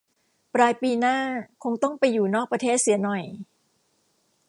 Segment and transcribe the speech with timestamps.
[0.53, 1.17] ปลายปีหน้า
[1.63, 3.23] คงต้องไปอยู่นอกประเทศเสียหน่อย